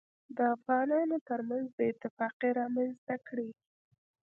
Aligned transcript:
دافغانانوترمنځ 0.39 1.65
بې 1.75 1.83
اتفاقي 1.93 2.49
رامنځته 2.59 3.15
کړي 3.27 3.49